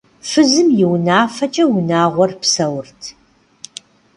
Фызым 0.29 0.67
и 0.83 0.85
унафэкӏэ 0.93 1.65
унагъуэр 1.75 2.31
псэурт. 2.41 3.01